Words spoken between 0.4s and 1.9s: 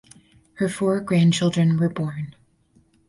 Her four grandchildren were